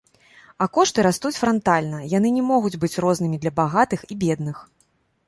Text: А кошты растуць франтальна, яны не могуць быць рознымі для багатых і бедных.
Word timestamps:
А 0.65 0.67
кошты 0.77 1.03
растуць 1.07 1.33
франтальна, 1.41 1.99
яны 2.17 2.31
не 2.37 2.43
могуць 2.53 2.79
быць 2.85 2.97
рознымі 3.05 3.37
для 3.45 3.51
багатых 3.61 4.01
і 4.11 4.19
бедных. 4.25 4.57